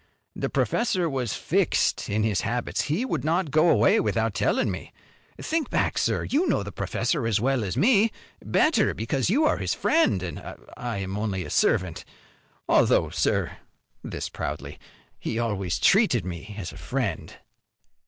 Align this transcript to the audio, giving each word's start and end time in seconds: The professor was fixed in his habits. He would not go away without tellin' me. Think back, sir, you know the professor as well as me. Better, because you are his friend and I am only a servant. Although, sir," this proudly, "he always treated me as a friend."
The 0.35 0.49
professor 0.49 1.07
was 1.07 1.35
fixed 1.35 2.09
in 2.09 2.23
his 2.23 2.41
habits. 2.41 2.85
He 2.85 3.05
would 3.05 3.23
not 3.23 3.51
go 3.51 3.69
away 3.69 3.99
without 3.99 4.33
tellin' 4.33 4.71
me. 4.71 4.91
Think 5.39 5.69
back, 5.69 5.99
sir, 5.99 6.23
you 6.23 6.47
know 6.47 6.63
the 6.63 6.71
professor 6.71 7.27
as 7.27 7.39
well 7.39 7.63
as 7.63 7.77
me. 7.77 8.11
Better, 8.43 8.95
because 8.95 9.29
you 9.29 9.45
are 9.45 9.57
his 9.57 9.75
friend 9.75 10.23
and 10.23 10.39
I 10.75 10.97
am 10.97 11.17
only 11.19 11.45
a 11.45 11.51
servant. 11.51 12.03
Although, 12.67 13.11
sir," 13.11 13.57
this 14.03 14.27
proudly, 14.27 14.79
"he 15.19 15.37
always 15.37 15.77
treated 15.77 16.25
me 16.25 16.55
as 16.57 16.71
a 16.71 16.77
friend." 16.77 17.35